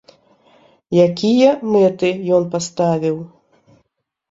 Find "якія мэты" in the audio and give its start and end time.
1.07-2.11